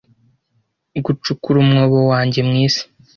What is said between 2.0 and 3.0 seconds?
wanjye mu isi